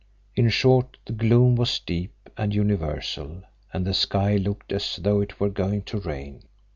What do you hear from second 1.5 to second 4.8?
was deep and universal and the sky looked